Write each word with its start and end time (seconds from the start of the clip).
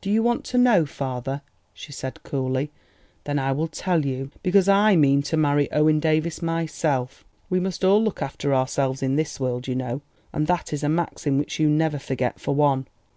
"Do 0.00 0.10
you 0.10 0.20
want 0.20 0.44
to 0.46 0.58
know, 0.58 0.84
father?" 0.84 1.42
she 1.74 1.92
said 1.92 2.24
coolly; 2.24 2.72
"then 3.22 3.38
I 3.38 3.52
will 3.52 3.68
tell 3.68 4.04
you. 4.04 4.32
Because 4.42 4.68
I 4.68 4.96
mean 4.96 5.22
to 5.22 5.36
marry 5.36 5.70
Owen 5.70 6.00
Davies 6.00 6.42
myself. 6.42 7.24
We 7.48 7.60
must 7.60 7.84
all 7.84 8.02
look 8.02 8.20
after 8.20 8.52
ourselves 8.52 9.00
in 9.00 9.14
this 9.14 9.38
world, 9.38 9.68
you 9.68 9.76
know; 9.76 10.02
and 10.32 10.48
that 10.48 10.72
is 10.72 10.82
a 10.82 10.88
maxim 10.88 11.38
which 11.38 11.60
you 11.60 11.68
never 11.68 12.00
forget, 12.00 12.40
for 12.40 12.52
one. 12.52 12.88